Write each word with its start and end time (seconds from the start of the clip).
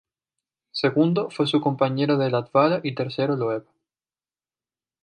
Segundo 0.71 1.29
fue 1.29 1.45
su 1.45 1.61
compañero 1.61 2.17
Latvala 2.17 2.79
y 2.81 2.95
tercero 2.95 3.35
Loeb. 3.35 3.67